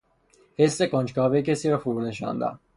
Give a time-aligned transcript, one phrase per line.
[0.57, 2.59] حس کنجکاوی کسی را فرونشاندن